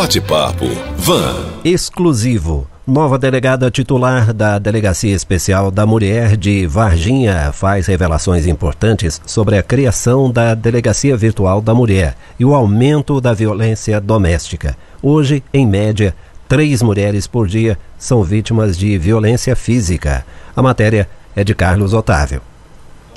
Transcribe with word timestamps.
Bate-papo 0.00 0.64
Van. 0.96 1.60
Exclusivo. 1.62 2.66
Nova 2.86 3.18
delegada 3.18 3.70
titular 3.70 4.32
da 4.32 4.58
Delegacia 4.58 5.14
Especial 5.14 5.70
da 5.70 5.84
Mulher 5.84 6.38
de 6.38 6.66
Varginha 6.66 7.52
faz 7.52 7.86
revelações 7.86 8.46
importantes 8.46 9.20
sobre 9.26 9.58
a 9.58 9.62
criação 9.62 10.32
da 10.32 10.54
Delegacia 10.54 11.14
Virtual 11.18 11.60
da 11.60 11.74
Mulher 11.74 12.16
e 12.38 12.46
o 12.46 12.54
aumento 12.54 13.20
da 13.20 13.34
violência 13.34 14.00
doméstica. 14.00 14.74
Hoje, 15.02 15.44
em 15.52 15.66
média, 15.66 16.14
três 16.48 16.80
mulheres 16.80 17.26
por 17.26 17.46
dia 17.46 17.78
são 17.98 18.22
vítimas 18.22 18.78
de 18.78 18.96
violência 18.96 19.54
física. 19.54 20.24
A 20.56 20.62
matéria 20.62 21.06
é 21.36 21.44
de 21.44 21.54
Carlos 21.54 21.92
Otávio. 21.92 22.40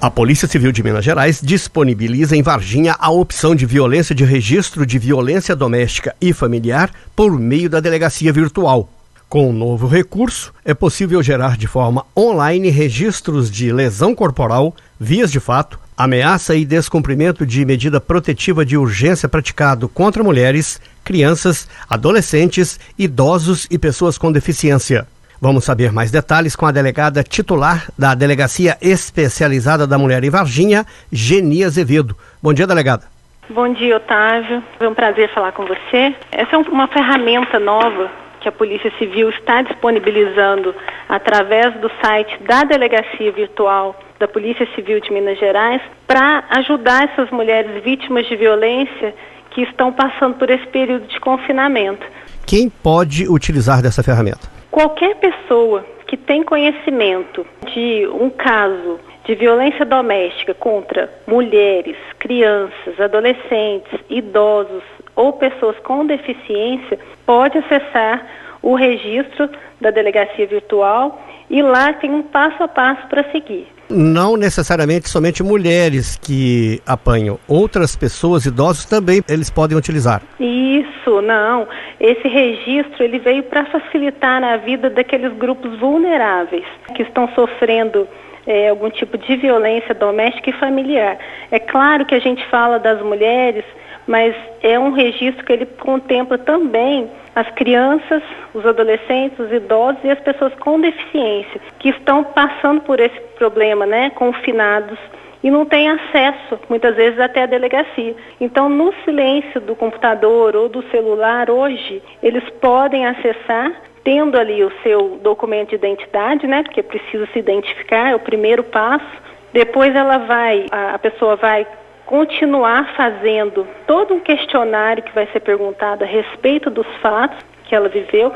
A 0.04 0.12
Polícia 0.12 0.50
Civil 0.50 0.74
de 0.74 0.84
Minas 0.84 1.06
Gerais 1.06 1.40
disponibiliza 1.42 2.36
em 2.36 2.42
Varginha 2.42 2.94
a 3.00 3.10
opção 3.10 3.56
de 3.56 3.66
violência 3.66 4.14
de 4.14 4.26
registro 4.26 4.86
de 4.86 5.00
violência 5.00 5.56
doméstica 5.56 6.14
e 6.20 6.34
familiar 6.34 6.92
por 7.16 7.40
meio 7.40 7.70
da 7.70 7.80
delegacia 7.80 8.34
virtual. 8.34 8.90
Com 9.30 9.50
o 9.50 9.54
novo 9.54 9.88
recurso, 9.88 10.54
é 10.66 10.74
possível 10.74 11.24
gerar 11.24 11.56
de 11.56 11.68
forma 11.68 12.06
online 12.18 12.70
registros 12.70 13.50
de 13.50 13.72
lesão 13.72 14.14
corporal, 14.14 14.76
vias 15.00 15.32
de 15.32 15.40
fato, 15.40 15.80
ameaça 15.96 16.54
e 16.54 16.66
descumprimento 16.66 17.46
de 17.46 17.64
medida 17.64 18.02
protetiva 18.02 18.66
de 18.66 18.76
urgência 18.76 19.30
praticado 19.30 19.88
contra 19.88 20.22
mulheres, 20.22 20.82
crianças, 21.02 21.66
adolescentes, 21.90 22.78
idosos 23.00 23.68
e 23.72 23.78
pessoas 23.78 24.18
com 24.18 24.34
deficiência. 24.34 25.08
Vamos 25.46 25.66
saber 25.66 25.92
mais 25.92 26.10
detalhes 26.10 26.56
com 26.56 26.66
a 26.66 26.72
delegada 26.72 27.22
titular 27.22 27.92
da 28.00 28.16
Delegacia 28.16 28.78
Especializada 28.82 29.86
da 29.86 29.98
Mulher 29.98 30.24
em 30.24 30.30
Varginha, 30.30 30.86
Genia 31.12 31.66
Azevedo. 31.66 32.16
Bom 32.42 32.54
dia, 32.54 32.66
delegada. 32.66 33.04
Bom 33.50 33.74
dia, 33.74 33.98
Otávio. 33.98 34.64
É 34.80 34.88
um 34.88 34.94
prazer 34.94 35.30
falar 35.34 35.52
com 35.52 35.66
você. 35.66 36.16
Essa 36.32 36.56
é 36.56 36.58
uma 36.58 36.88
ferramenta 36.88 37.60
nova 37.60 38.10
que 38.40 38.48
a 38.48 38.54
Polícia 38.54 38.90
Civil 38.98 39.32
está 39.32 39.62
disponibilizando 39.64 40.74
através 41.10 41.74
do 41.82 41.92
site 42.02 42.42
da 42.48 42.64
Delegacia 42.64 43.30
Virtual 43.34 44.00
da 44.18 44.30
Polícia 44.30 44.66
Civil 44.76 45.02
de 45.02 45.12
Minas 45.12 45.38
Gerais 45.38 45.82
para 46.08 46.46
ajudar 46.52 47.10
essas 47.12 47.30
mulheres 47.32 47.84
vítimas 47.84 48.26
de 48.28 48.38
violência 48.38 49.14
que 49.50 49.64
estão 49.64 49.92
passando 49.92 50.36
por 50.36 50.50
esse 50.50 50.68
período 50.68 51.06
de 51.06 51.20
confinamento. 51.20 52.08
Quem 52.46 52.70
pode 52.70 53.28
utilizar 53.28 53.82
dessa 53.82 54.02
ferramenta? 54.02 54.63
Qualquer 54.74 55.18
pessoa 55.18 55.86
que 56.08 56.18
tem 56.18 56.42
conhecimento 56.42 57.46
de 57.72 58.08
um 58.08 58.28
caso 58.32 59.00
de 59.24 59.36
violência 59.36 59.86
doméstica 59.86 60.56
contra 60.56 61.14
mulheres, 61.28 61.96
crianças, 62.18 63.00
adolescentes, 63.00 64.00
idosos 64.10 64.82
ou 65.16 65.34
pessoas 65.34 65.78
com 65.84 66.04
deficiência 66.08 66.98
pode 67.24 67.60
acessar 67.60 68.26
o 68.64 68.74
registro 68.74 69.48
da 69.80 69.92
delegacia 69.92 70.48
virtual 70.48 71.22
e 71.52 71.62
lá 71.62 71.94
tem 71.94 72.10
um 72.10 72.24
passo 72.24 72.64
a 72.64 72.68
passo 72.68 73.06
para 73.10 73.30
seguir. 73.32 73.68
Não 73.90 74.38
necessariamente 74.38 75.10
somente 75.10 75.44
mulheres 75.44 76.18
que 76.22 76.82
apanham, 76.86 77.40
outras 77.48 77.96
pessoas, 77.96 78.46
idosos 78.46 78.86
também 78.86 79.22
eles 79.28 79.50
podem 79.50 79.78
utilizar. 79.78 80.22
Isso, 80.40 81.22
não. 81.22 81.68
Esse 82.00 82.28
registro 82.28 83.04
ele 83.04 83.20
veio 83.20 83.44
para 83.44 83.66
facilitar 83.66 84.44
a 84.44 84.58
vida 84.58 84.90
daqueles 84.90 85.34
grupos 85.34 85.78
vulneráveis 85.80 86.66
que 86.96 87.04
estão 87.04 87.30
sofrendo 87.36 88.08
é, 88.46 88.70
algum 88.70 88.90
tipo 88.90 89.18
de 89.18 89.36
violência 89.36 89.94
doméstica 89.94 90.50
e 90.50 90.54
familiar. 90.54 91.18
É 91.52 91.60
claro 91.60 92.06
que 92.06 92.16
a 92.16 92.20
gente 92.20 92.46
fala 92.48 92.80
das 92.80 93.02
mulheres 93.02 93.64
mas 94.08 94.36
é 94.62 94.78
um 94.78 94.92
registro 94.92 95.46
que 95.46 95.54
ele 95.54 95.66
contempla 95.66 96.38
também 96.38 97.10
as 97.36 97.50
crianças, 97.52 98.22
os 98.54 98.66
adolescentes, 98.66 99.40
os 99.40 99.52
idosos 99.52 100.04
e 100.04 100.10
as 100.10 100.20
pessoas 100.20 100.54
com 100.56 100.80
deficiência 100.80 101.60
que 101.80 101.90
estão 101.90 102.24
passando 102.24 102.82
por 102.82 103.00
esse 103.00 103.20
problema, 103.38 103.86
né, 103.86 104.12
confinados 104.12 105.00
e 105.44 105.52
não 105.52 105.66
têm 105.66 105.90
acesso, 105.90 106.58
muitas 106.70 106.96
vezes, 106.96 107.20
até 107.20 107.44
a 107.44 107.48
delegacia. 107.48 108.16
Então, 108.40 108.70
no 108.70 108.94
silêncio 109.04 109.60
do 109.60 109.76
computador 109.76 110.56
ou 110.56 110.70
do 110.70 110.82
celular, 110.90 111.50
hoje, 111.50 112.02
eles 112.22 112.48
podem 112.62 113.06
acessar, 113.06 113.74
tendo 114.06 114.38
ali 114.38 114.64
o 114.64 114.72
seu 114.82 115.20
documento 115.22 115.70
de 115.70 115.76
identidade, 115.76 116.48
né, 116.48 116.64
porque 116.64 116.82
precisa 116.82 117.28
se 117.34 117.40
identificar, 117.40 118.12
é 118.12 118.16
o 118.16 118.20
primeiro 118.20 118.64
passo. 118.64 119.24
Depois 119.52 119.94
ela 119.94 120.18
vai, 120.20 120.66
a 120.72 120.98
pessoa 120.98 121.36
vai 121.36 121.68
continuar 122.06 122.94
fazendo 122.96 123.68
todo 123.88 124.14
um 124.14 124.20
questionário 124.20 125.04
que 125.04 125.14
vai 125.14 125.28
ser 125.28 125.40
perguntado 125.40 126.04
a 126.04 126.08
respeito 126.08 126.70
dos 126.70 126.88
fatos 127.02 127.38
que 127.66 127.76
ela 127.76 127.90
viveu, 127.90 128.32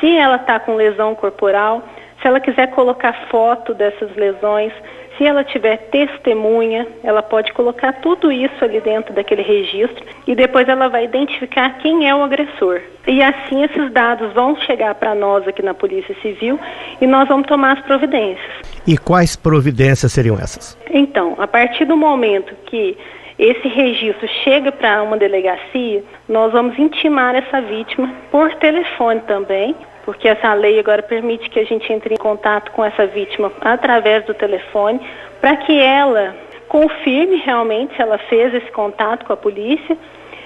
se 0.00 0.16
ela 0.16 0.36
está 0.36 0.58
com 0.58 0.74
lesão 0.74 1.14
corporal, 1.14 1.82
se 2.20 2.28
ela 2.28 2.40
quiser 2.40 2.68
colocar 2.70 3.28
foto 3.28 3.74
dessas 3.74 4.14
lesões, 4.16 4.72
se 5.16 5.24
ela 5.24 5.44
tiver 5.44 5.76
testemunha, 5.90 6.86
ela 7.02 7.22
pode 7.22 7.52
colocar 7.52 7.92
tudo 7.94 8.32
isso 8.32 8.64
ali 8.64 8.80
dentro 8.80 9.12
daquele 9.12 9.42
registro 9.42 10.04
e 10.26 10.34
depois 10.34 10.68
ela 10.68 10.88
vai 10.88 11.04
identificar 11.04 11.78
quem 11.78 12.08
é 12.08 12.14
o 12.14 12.22
agressor. 12.22 12.80
E 13.06 13.22
assim 13.22 13.62
esses 13.62 13.92
dados 13.92 14.32
vão 14.32 14.56
chegar 14.56 14.94
para 14.94 15.14
nós 15.14 15.46
aqui 15.46 15.62
na 15.62 15.74
Polícia 15.74 16.14
Civil 16.22 16.58
e 17.00 17.06
nós 17.06 17.28
vamos 17.28 17.46
tomar 17.46 17.78
as 17.78 17.84
providências. 17.84 18.50
E 18.86 18.96
quais 18.96 19.36
providências 19.36 20.12
seriam 20.12 20.36
essas? 20.36 20.78
Então, 20.90 21.36
a 21.38 21.46
partir 21.46 21.84
do 21.84 21.96
momento 21.96 22.54
que 22.66 22.96
esse 23.38 23.66
registro 23.66 24.28
chega 24.44 24.70
para 24.70 25.02
uma 25.02 25.16
delegacia, 25.16 26.04
nós 26.28 26.52
vamos 26.52 26.78
intimar 26.78 27.34
essa 27.34 27.60
vítima 27.60 28.12
por 28.30 28.54
telefone 28.56 29.20
também, 29.26 29.74
porque 30.04 30.28
essa 30.28 30.52
lei 30.54 30.78
agora 30.78 31.02
permite 31.02 31.48
que 31.50 31.58
a 31.58 31.64
gente 31.64 31.92
entre 31.92 32.14
em 32.14 32.18
contato 32.18 32.70
com 32.72 32.84
essa 32.84 33.06
vítima 33.06 33.52
através 33.60 34.24
do 34.24 34.34
telefone, 34.34 35.00
para 35.40 35.56
que 35.56 35.78
ela 35.78 36.34
confirme 36.68 37.36
realmente 37.36 37.94
se 37.94 38.02
ela 38.02 38.18
fez 38.18 38.54
esse 38.54 38.70
contato 38.72 39.24
com 39.26 39.32
a 39.32 39.36
polícia. 39.36 39.96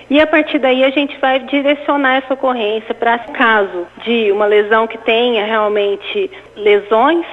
E 0.08 0.20
a 0.20 0.26
partir 0.26 0.58
daí 0.58 0.84
a 0.84 0.90
gente 0.90 1.18
vai 1.18 1.40
direcionar 1.40 2.16
essa 2.16 2.34
ocorrência 2.34 2.94
para 2.94 3.18
caso 3.18 3.86
de 4.04 4.30
uma 4.30 4.46
lesão 4.46 4.86
que 4.86 4.98
tenha 4.98 5.44
realmente 5.44 6.30
lesões 6.54 7.26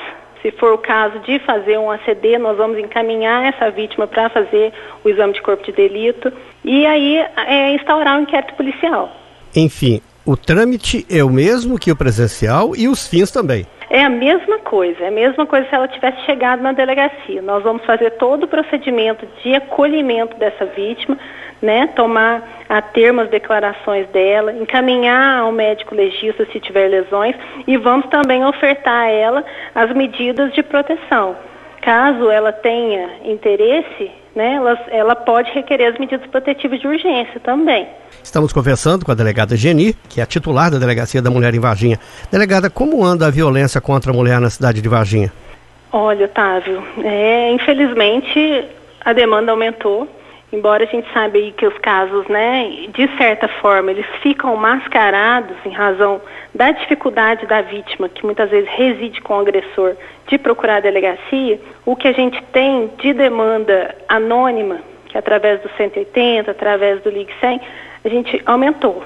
se 0.43 0.51
for 0.51 0.73
o 0.73 0.77
caso 0.77 1.19
de 1.19 1.39
fazer 1.39 1.77
um 1.79 1.89
ACD, 1.89 2.37
nós 2.37 2.57
vamos 2.57 2.77
encaminhar 2.77 3.45
essa 3.45 3.71
vítima 3.71 4.05
para 4.05 4.29
fazer 4.29 4.73
o 5.01 5.07
exame 5.07 5.31
de 5.31 5.41
corpo 5.41 5.63
de 5.63 5.71
delito 5.71 6.31
e 6.65 6.85
aí 6.85 7.17
é, 7.47 7.73
instaurar 7.73 8.19
um 8.19 8.23
inquérito 8.23 8.53
policial. 8.55 9.09
Enfim, 9.55 10.01
o 10.25 10.37
trâmite 10.37 11.05
é 11.09 11.23
o 11.23 11.29
mesmo 11.29 11.77
que 11.77 11.91
o 11.91 11.95
presencial 11.95 12.75
e 12.75 12.87
os 12.87 13.07
fins 13.07 13.31
também. 13.31 13.65
É 13.89 14.03
a 14.03 14.09
mesma 14.09 14.57
coisa, 14.59 15.03
é 15.03 15.07
a 15.09 15.11
mesma 15.11 15.45
coisa 15.45 15.67
se 15.67 15.75
ela 15.75 15.87
tivesse 15.87 16.19
chegado 16.25 16.63
na 16.63 16.71
delegacia. 16.71 17.41
Nós 17.41 17.61
vamos 17.63 17.85
fazer 17.85 18.11
todo 18.11 18.43
o 18.43 18.47
procedimento 18.47 19.27
de 19.43 19.53
acolhimento 19.53 20.35
dessa 20.37 20.65
vítima, 20.65 21.17
né, 21.61 21.87
tomar 21.95 22.63
a 22.67 22.81
termo 22.81 23.21
as 23.21 23.29
declarações 23.29 24.07
dela, 24.09 24.51
encaminhar 24.53 25.39
ao 25.39 25.51
médico 25.51 25.93
legista 25.93 26.45
se 26.51 26.59
tiver 26.59 26.87
lesões 26.87 27.35
e 27.67 27.77
vamos 27.77 28.07
também 28.07 28.43
ofertar 28.45 29.03
a 29.03 29.09
ela 29.09 29.45
as 29.75 29.93
medidas 29.93 30.51
de 30.53 30.63
proteção. 30.63 31.35
Caso 31.81 32.31
ela 32.31 32.51
tenha 32.51 33.09
interesse, 33.25 34.09
né, 34.35 34.55
ela, 34.55 34.79
ela 34.89 35.15
pode 35.15 35.51
requerer 35.51 35.93
as 35.93 35.99
medidas 35.99 36.25
protetivas 36.27 36.79
de 36.79 36.87
urgência 36.87 37.39
também. 37.39 37.87
Estamos 38.23 38.51
conversando 38.51 39.05
com 39.05 39.11
a 39.11 39.15
delegada 39.15 39.55
Geni, 39.55 39.93
que 40.09 40.19
é 40.19 40.23
a 40.23 40.25
titular 40.25 40.71
da 40.71 40.79
Delegacia 40.79 41.21
da 41.21 41.29
Mulher 41.29 41.53
em 41.53 41.59
Varginha. 41.59 41.99
Delegada, 42.31 42.69
como 42.69 43.03
anda 43.03 43.27
a 43.27 43.29
violência 43.29 43.79
contra 43.79 44.11
a 44.11 44.13
mulher 44.13 44.39
na 44.39 44.49
cidade 44.49 44.81
de 44.81 44.89
Varginha? 44.89 45.31
Olha, 45.91 46.25
Otávio, 46.25 46.83
é, 47.03 47.51
infelizmente 47.51 48.65
a 49.05 49.13
demanda 49.13 49.51
aumentou 49.51 50.07
embora 50.53 50.83
a 50.83 50.87
gente 50.87 51.11
saiba 51.11 51.37
aí 51.37 51.51
que 51.51 51.65
os 51.65 51.77
casos, 51.79 52.27
né, 52.27 52.85
de 52.89 53.07
certa 53.17 53.47
forma, 53.47 53.89
eles 53.89 54.05
ficam 54.21 54.55
mascarados 54.55 55.57
em 55.65 55.71
razão 55.71 56.21
da 56.53 56.71
dificuldade 56.71 57.47
da 57.47 57.61
vítima, 57.61 58.07
que 58.07 58.23
muitas 58.23 58.51
vezes 58.51 58.69
reside 58.69 59.19
com 59.19 59.33
o 59.33 59.39
agressor, 59.39 59.95
de 60.27 60.37
procurar 60.37 60.77
a 60.77 60.79
delegacia, 60.79 61.59
o 61.83 61.95
que 61.95 62.07
a 62.07 62.11
gente 62.13 62.41
tem 62.53 62.89
de 62.99 63.13
demanda 63.13 63.95
anônima, 64.07 64.79
que 65.07 65.17
através 65.17 65.59
do 65.61 65.69
180, 65.75 66.51
através 66.51 67.01
do 67.01 67.09
Ligue 67.09 67.33
100, 67.41 67.59
a 68.05 68.09
gente 68.09 68.39
aumentou. 68.45 69.03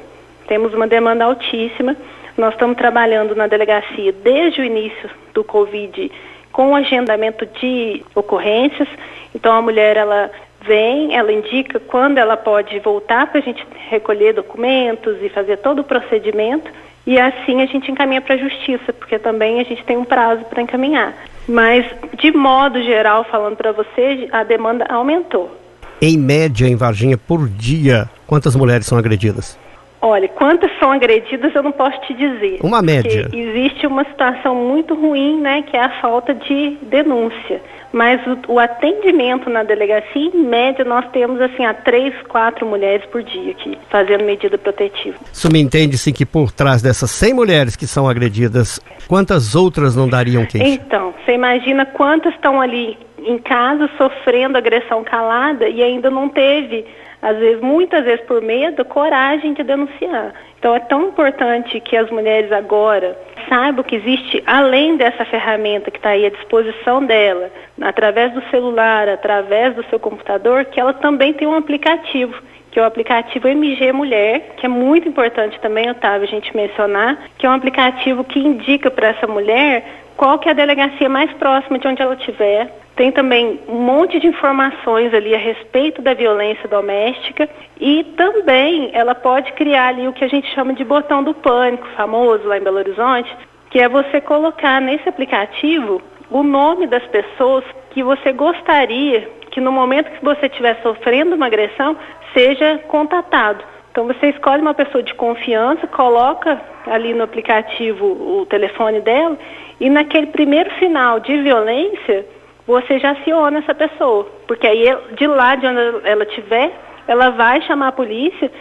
Temos 0.48 0.74
uma 0.74 0.88
demanda 0.88 1.26
altíssima. 1.26 1.96
Nós 2.38 2.54
estamos 2.54 2.78
trabalhando 2.78 3.36
na 3.36 3.48
delegacia 3.48 4.12
desde 4.12 4.62
o 4.62 4.64
início 4.64 5.10
do 5.34 5.44
Covid 5.44 6.12
com 6.52 6.76
agendamento 6.76 7.46
de 7.46 8.04
ocorrências. 8.16 8.88
Então 9.36 9.54
a 9.54 9.62
mulher 9.62 9.98
ela 9.98 10.32
vem, 10.62 11.16
ela 11.16 11.32
indica 11.32 11.80
quando 11.80 12.18
ela 12.18 12.36
pode 12.36 12.80
voltar 12.80 13.28
para 13.28 13.40
a 13.40 13.44
gente 13.44 13.66
recolher 13.90 14.34
documentos 14.34 15.18
e 15.22 15.30
fazer 15.30 15.58
todo 15.58 15.80
o 15.80 15.84
procedimento. 15.84 16.70
E 17.06 17.20
assim 17.20 17.62
a 17.62 17.66
gente 17.66 17.90
encaminha 17.90 18.22
para 18.22 18.36
a 18.36 18.38
justiça, 18.38 18.92
porque 18.92 19.18
também 19.18 19.60
a 19.60 19.64
gente 19.64 19.84
tem 19.84 19.98
um 19.98 20.04
prazo 20.04 20.44
para 20.46 20.62
encaminhar. 20.62 21.14
Mas, 21.48 21.86
de 22.20 22.32
modo 22.32 22.82
geral, 22.84 23.24
falando 23.24 23.56
para 23.56 23.72
você, 23.72 24.28
a 24.32 24.44
demanda 24.44 24.86
aumentou. 24.90 25.56
Em 26.02 26.18
média, 26.18 26.68
em 26.68 26.76
Varginha, 26.76 27.18
por 27.18 27.48
dia, 27.48 28.10
quantas 28.28 28.56
mulheres 28.56 28.86
são 28.86 28.98
agredidas? 28.98 29.58
Olha, 30.02 30.28
quantas 30.28 30.70
são 30.80 30.92
agredidas 30.92 31.54
eu 31.56 31.64
não 31.64 31.72
posso 31.72 32.00
te 32.02 32.14
dizer. 32.14 32.60
Uma 32.62 32.82
média. 32.82 33.30
Existe 33.34 33.88
uma 33.88 34.04
situação 34.06 34.56
muito 34.56 34.94
ruim, 34.94 35.42
né, 35.42 35.64
que 35.64 35.76
é 35.76 35.82
a 35.84 36.02
falta 36.02 36.34
de 36.34 36.78
denúncia. 36.84 37.62
Mas 37.92 38.22
o, 38.28 38.54
o, 38.54 38.60
atendimento 38.60 39.50
na 39.50 39.64
delegacia, 39.64 40.30
em 40.34 40.44
média, 40.44 40.84
nós 40.84 41.06
temos 41.12 41.40
assim 41.40 41.66
a 41.66 41.74
três, 41.74 42.14
quatro 42.28 42.66
mulheres 42.66 43.06
por 43.08 43.24
dia 43.24 43.52
aqui 43.52 43.78
fazendo 43.90 44.24
medida 44.24 44.58
protetiva. 44.58 45.18
Isso 45.32 45.50
me 45.52 45.60
entende-se 45.60 46.12
que 46.12 46.26
por 46.26 46.52
trás 46.52 46.82
dessas 46.82 47.10
100 47.12 47.34
mulheres 47.34 47.76
que 47.76 47.88
são 47.88 48.08
agredidas, 48.08 48.80
quantas 49.08 49.56
outras 49.56 49.96
não 49.96 50.08
dariam 50.08 50.46
queixa? 50.46 50.68
Então, 50.68 51.07
você 51.28 51.34
imagina 51.34 51.86
quantas 51.86 52.34
estão 52.34 52.62
ali 52.62 52.98
em 53.20 53.38
casa 53.38 53.90
sofrendo 53.98 54.58
agressão 54.58 55.04
calada 55.04 55.68
e 55.68 55.84
ainda 55.84 56.10
não 56.10 56.30
teve 56.30 56.86
às 57.22 57.36
vezes, 57.38 57.62
muitas 57.62 58.06
vezes 58.06 58.24
por 58.26 58.42
medo, 58.42 58.86
coragem 58.86 59.54
de 59.54 59.64
denunciar. 59.64 60.34
Então 60.58 60.74
é 60.74 60.80
tão 60.80 61.10
importante 61.10 61.80
que 61.82 61.98
as 61.98 62.10
mulheres 62.10 62.50
agora 62.52 63.18
saibam 63.50 63.84
que 63.84 63.96
existe, 63.96 64.42
além 64.46 64.96
dessa 64.96 65.26
ferramenta 65.26 65.92
que 65.92 65.98
está 65.98 66.12
aí 66.12 66.26
à 66.26 66.30
disposição 66.30 67.04
dela, 67.04 67.52
através 67.82 68.32
do 68.34 68.42
celular, 68.50 69.10
através 69.10 69.76
do 69.76 69.84
seu 69.90 70.00
computador, 70.00 70.64
que 70.66 70.80
ela 70.80 70.94
também 70.94 71.34
tem 71.34 71.48
um 71.48 71.56
aplicativo, 71.56 72.36
que 72.78 72.80
é 72.80 72.84
o 72.84 72.86
aplicativo 72.86 73.48
MG 73.48 73.92
Mulher, 73.92 74.54
que 74.56 74.68
é 74.68 74.70
muito 74.70 75.10
importante 75.10 75.60
também, 75.62 75.90
Otávio, 75.90 76.28
a 76.28 76.30
gente 76.30 76.56
mencionar, 76.56 77.18
que 77.36 77.44
é 77.44 77.50
um 77.50 77.54
aplicativo 77.54 78.24
que 78.24 78.38
indica 78.38 78.92
para 78.92 79.08
essa 79.08 79.26
mulher 79.26 79.84
qual 80.16 80.38
que 80.38 80.48
é 80.48 80.52
a 80.52 80.54
delegacia 80.54 81.10
mais 81.10 81.34
próxima 81.34 81.80
de 81.80 81.88
onde 81.88 82.04
ela 82.04 82.14
estiver, 82.14 82.72
tem 82.96 83.12
também 83.12 83.60
um 83.68 83.82
monte 83.82 84.20
de 84.20 84.28
informações 84.28 85.12
ali 85.12 85.34
a 85.34 85.40
respeito 85.40 86.04
da 86.04 86.14
violência 86.14 86.70
doméstica 86.70 87.50
e 87.82 88.04
também 88.16 88.92
ela 88.94 89.16
pode 89.16 89.54
criar 89.54 89.88
ali 89.88 90.08
o 90.08 90.14
que 90.14 90.24
a 90.24 90.30
gente 90.30 90.48
chama 90.54 90.72
de 90.74 90.84
botão 90.84 91.24
do 91.24 91.34
pânico, 91.34 91.88
famoso 91.96 92.48
lá 92.48 92.60
em 92.60 92.64
Belo 92.64 92.78
Horizonte, 92.78 93.36
que 93.72 93.80
é 93.80 93.90
você 93.90 94.22
colocar 94.22 94.80
nesse 94.80 95.10
aplicativo 95.10 96.00
o 96.30 96.44
nome 96.44 96.86
das 96.86 97.06
pessoas 97.08 97.64
que 97.90 98.04
você 98.04 98.32
gostaria 98.32 99.36
que 99.58 99.62
no 99.62 99.72
momento 99.72 100.12
que 100.12 100.24
você 100.24 100.46
estiver 100.46 100.80
sofrendo 100.84 101.36
uma 101.36 101.48
agressão 101.48 101.98
seja 102.32 102.78
contatado. 102.88 103.64
Então 103.90 104.06
você 104.06 104.28
escolhe 104.28 104.62
uma 104.62 104.76
pessoa 104.76 105.02
de 105.02 105.16
confiança, 105.16 105.88
coloca 105.88 106.62
ali 106.86 107.12
no 107.12 107.24
aplicativo 107.24 108.06
o 108.06 108.46
telefone 108.46 109.02
dela 109.02 109.36
e 109.80 109.90
naquele 109.90 110.28
primeiro 110.28 110.70
sinal 110.78 111.20
de 111.20 111.42
violência 111.42 112.24
você 112.68 113.00
já 113.00 113.14
aciona 113.14 113.58
essa 113.58 113.74
pessoa. 113.74 114.28
Porque 114.48 114.68
aí 114.68 114.96
de 115.18 115.26
lá 115.26 115.56
de 115.56 115.66
onde 115.66 116.08
ela 116.08 116.24
estiver, 116.24 116.72
ela 117.08 117.32
vai 117.32 117.60
chamar 117.64 117.88
a 117.88 117.94
polícia 117.94 118.52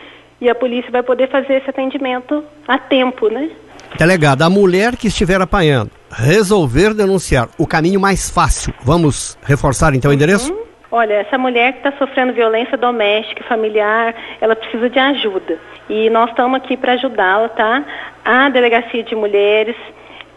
e 0.41 0.49
a 0.49 0.55
polícia 0.55 0.91
vai 0.91 1.03
poder 1.03 1.29
fazer 1.29 1.57
esse 1.57 1.69
atendimento 1.69 2.43
a 2.67 2.79
tempo, 2.79 3.29
né? 3.29 3.51
Delegada, 3.99 4.47
a 4.47 4.51
mulher 4.51 4.97
que 4.97 5.09
estiver 5.09 5.43
apanhando, 5.43 5.91
resolver 6.11 6.95
denunciar, 6.95 7.51
o 7.59 7.67
caminho 7.67 8.01
mais 8.01 8.31
fácil. 8.31 8.73
Vamos 8.83 9.37
reforçar 9.43 9.95
então 9.95 10.11
o 10.11 10.15
endereço? 10.15 10.55
Uhum. 10.55 10.66
Olha, 10.99 11.13
essa 11.13 11.37
mulher 11.37 11.75
que 11.75 11.87
está 11.87 11.93
sofrendo 11.99 12.33
violência 12.33 12.75
doméstica, 12.75 13.45
familiar, 13.45 14.15
ela 14.41 14.57
precisa 14.57 14.89
de 14.89 14.99
ajuda. 14.99 15.59
E 15.91 16.09
nós 16.09 16.31
estamos 16.31 16.57
aqui 16.57 16.75
para 16.75 16.93
ajudá-la, 16.93 17.51
tá? 17.51 17.85
A 18.25 18.49
Delegacia 18.49 19.03
de 19.03 19.15
Mulheres 19.15 19.77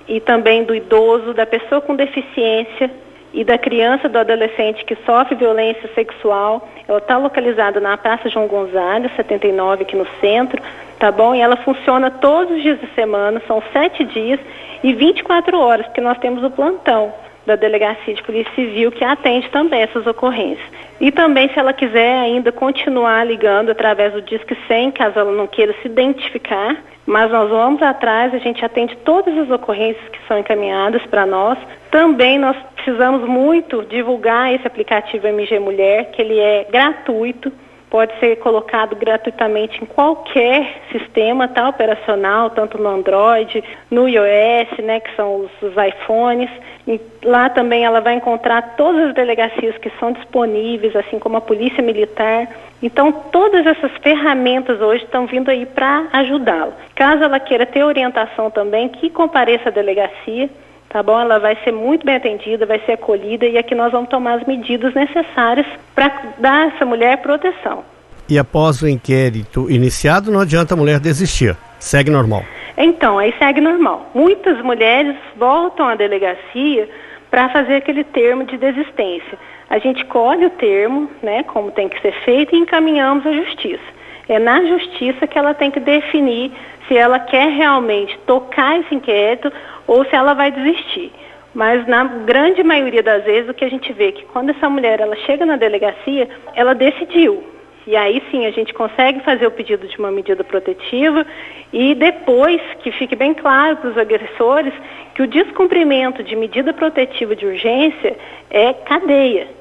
e 0.05 0.19
também 0.19 0.65
do 0.65 0.75
idoso, 0.75 1.33
da 1.33 1.45
pessoa 1.45 1.79
com 1.79 1.95
deficiência, 1.95 2.91
e 3.33 3.45
da 3.45 3.57
criança 3.57 4.09
do 4.09 4.19
adolescente 4.19 4.83
que 4.83 4.97
sofre 5.05 5.35
violência 5.35 5.89
sexual. 5.95 6.67
Ela 6.85 6.97
está 6.97 7.17
localizada 7.17 7.79
na 7.79 7.95
Praça 7.95 8.27
João 8.27 8.45
Gonzaga, 8.45 9.09
79, 9.15 9.83
aqui 9.83 9.95
no 9.95 10.07
centro, 10.19 10.61
tá 10.99 11.09
bom? 11.09 11.33
E 11.33 11.39
ela 11.39 11.55
funciona 11.55 12.11
todos 12.11 12.57
os 12.57 12.61
dias 12.61 12.81
de 12.81 12.87
semana, 12.95 13.41
são 13.47 13.63
sete 13.71 14.03
dias 14.03 14.41
e 14.83 14.93
24 14.93 15.57
horas, 15.57 15.85
porque 15.85 16.01
nós 16.01 16.17
temos 16.17 16.43
o 16.43 16.51
plantão 16.51 17.13
da 17.45 17.55
Delegacia 17.55 18.13
de 18.13 18.23
Polícia 18.23 18.53
Civil 18.53 18.91
que 18.91 19.03
atende 19.03 19.49
também 19.49 19.81
essas 19.81 20.05
ocorrências. 20.05 20.65
E 20.99 21.11
também, 21.11 21.49
se 21.49 21.57
ela 21.57 21.73
quiser 21.73 22.19
ainda 22.19 22.51
continuar 22.51 23.25
ligando 23.25 23.69
através 23.69 24.13
do 24.13 24.21
Disque 24.21 24.55
100, 24.67 24.91
caso 24.91 25.17
ela 25.17 25.31
não 25.31 25.47
queira 25.47 25.73
se 25.81 25.87
identificar, 25.87 26.77
mas 27.05 27.31
nós 27.31 27.49
vamos 27.49 27.81
atrás, 27.81 28.33
a 28.33 28.37
gente 28.37 28.63
atende 28.63 28.95
todas 28.97 29.35
as 29.37 29.49
ocorrências 29.49 30.07
que 30.09 30.19
são 30.27 30.37
encaminhadas 30.37 31.01
para 31.07 31.25
nós. 31.25 31.57
Também 31.89 32.37
nós 32.37 32.55
precisamos 32.75 33.27
muito 33.27 33.83
divulgar 33.83 34.53
esse 34.53 34.67
aplicativo 34.67 35.25
MG 35.25 35.57
Mulher, 35.59 36.11
que 36.11 36.21
ele 36.21 36.37
é 36.37 36.67
gratuito 36.69 37.51
pode 37.89 38.17
ser 38.19 38.37
colocado 38.37 38.95
gratuitamente 38.95 39.81
em 39.81 39.85
qualquer 39.85 40.81
sistema 40.91 41.47
tá, 41.47 41.67
operacional, 41.67 42.49
tanto 42.51 42.77
no 42.77 42.87
Android, 42.87 43.63
no 43.89 44.07
iOS, 44.07 44.77
né, 44.83 44.99
que 44.99 45.15
são 45.15 45.37
os, 45.37 45.51
os 45.61 45.73
iPhones. 45.75 46.49
E 46.87 46.99
lá 47.23 47.49
também 47.49 47.83
ela 47.83 47.99
vai 47.99 48.15
encontrar 48.15 48.75
todas 48.75 49.09
as 49.09 49.13
delegacias 49.13 49.77
que 49.77 49.91
são 49.99 50.11
disponíveis, 50.11 50.95
assim 50.95 51.19
como 51.19 51.37
a 51.37 51.41
Polícia 51.41 51.83
Militar. 51.83 52.47
Então, 52.81 53.11
todas 53.11 53.65
essas 53.65 53.91
ferramentas 54.01 54.79
hoje 54.79 55.03
estão 55.03 55.25
vindo 55.25 55.49
aí 55.49 55.65
para 55.65 56.07
ajudá-la. 56.13 56.73
Caso 56.95 57.23
ela 57.23 57.39
queira 57.39 57.65
ter 57.65 57.83
orientação 57.83 58.49
também, 58.49 58.87
que 58.87 59.09
compareça 59.09 59.69
à 59.69 59.71
delegacia 59.71 60.49
tá 60.89 61.01
bom? 61.03 61.19
Ela 61.19 61.39
vai 61.39 61.57
ser 61.63 61.71
muito 61.71 62.05
bem 62.05 62.15
atendida, 62.15 62.65
vai 62.65 62.79
ser 62.85 62.93
acolhida 62.93 63.45
e 63.45 63.57
aqui 63.57 63.75
nós 63.75 63.91
vamos 63.91 64.09
tomar 64.09 64.39
as 64.39 64.47
medidas 64.47 64.93
necessárias 64.93 65.65
para 65.95 66.11
dar 66.39 66.53
a 66.53 66.67
essa 66.67 66.85
mulher 66.85 67.17
proteção. 67.17 67.83
E 68.27 68.37
após 68.37 68.81
o 68.81 68.87
inquérito 68.87 69.69
iniciado, 69.71 70.31
não 70.31 70.41
adianta 70.41 70.73
a 70.73 70.77
mulher 70.77 70.99
desistir, 70.99 71.55
segue 71.79 72.11
normal. 72.11 72.43
Então, 72.77 73.17
aí 73.17 73.33
segue 73.37 73.59
normal. 73.59 74.09
Muitas 74.13 74.61
mulheres 74.63 75.15
voltam 75.35 75.87
à 75.87 75.95
delegacia 75.95 76.87
para 77.29 77.49
fazer 77.49 77.75
aquele 77.75 78.03
termo 78.03 78.43
de 78.45 78.57
desistência. 78.57 79.37
A 79.69 79.77
gente 79.79 80.05
colhe 80.05 80.45
o 80.45 80.49
termo, 80.49 81.09
né, 81.21 81.43
como 81.43 81.71
tem 81.71 81.89
que 81.89 82.01
ser 82.01 82.13
feito, 82.23 82.55
e 82.55 82.59
encaminhamos 82.59 83.25
à 83.25 83.33
justiça. 83.33 83.98
É 84.29 84.37
na 84.37 84.63
justiça 84.63 85.25
que 85.25 85.39
ela 85.39 85.55
tem 85.55 85.71
que 85.71 85.79
definir 85.79 86.51
se 86.87 86.95
ela 86.95 87.19
quer 87.19 87.49
realmente 87.49 88.15
tocar 88.27 88.79
esse 88.79 88.93
inquérito 88.93 89.51
ou 89.87 90.05
se 90.05 90.15
ela 90.15 90.35
vai 90.35 90.51
desistir. 90.51 91.11
Mas 91.53 91.87
na 91.87 92.03
grande 92.03 92.63
maioria 92.63 93.01
das 93.01 93.23
vezes 93.23 93.49
o 93.49 93.55
que 93.55 93.65
a 93.65 93.69
gente 93.69 93.91
vê 93.91 94.09
é 94.09 94.11
que 94.11 94.25
quando 94.25 94.51
essa 94.51 94.69
mulher 94.69 94.99
ela 94.99 95.15
chega 95.15 95.47
na 95.47 95.55
delegacia, 95.55 96.29
ela 96.53 96.75
decidiu. 96.75 97.43
E 97.87 97.95
aí 97.95 98.21
sim 98.29 98.45
a 98.45 98.51
gente 98.51 98.71
consegue 98.71 99.19
fazer 99.21 99.47
o 99.47 99.51
pedido 99.51 99.87
de 99.87 99.97
uma 99.97 100.11
medida 100.11 100.43
protetiva 100.43 101.25
e 101.73 101.95
depois 101.95 102.61
que 102.83 102.91
fique 102.91 103.15
bem 103.15 103.33
claro 103.33 103.77
para 103.77 103.89
os 103.89 103.97
agressores 103.97 104.73
que 105.15 105.23
o 105.23 105.27
descumprimento 105.27 106.21
de 106.21 106.35
medida 106.35 106.71
protetiva 106.71 107.35
de 107.35 107.47
urgência 107.47 108.15
é 108.51 108.73
cadeia. 108.73 109.58